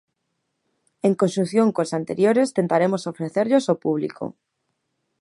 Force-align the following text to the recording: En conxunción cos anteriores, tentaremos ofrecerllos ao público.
En 1.07 1.13
conxunción 1.21 1.67
cos 1.75 1.91
anteriores, 1.99 2.53
tentaremos 2.57 3.07
ofrecerllos 3.11 3.65
ao 3.67 3.81
público. 3.85 4.25